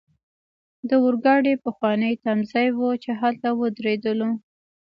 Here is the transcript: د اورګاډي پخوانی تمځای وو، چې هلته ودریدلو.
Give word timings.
د 0.87 0.89
اورګاډي 1.03 1.53
پخوانی 1.63 2.13
تمځای 2.25 2.69
وو، 2.73 2.89
چې 3.03 3.11
هلته 3.21 3.47
ودریدلو. 3.59 4.31